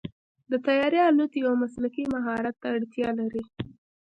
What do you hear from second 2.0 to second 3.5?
مهارت ته اړتیا لري.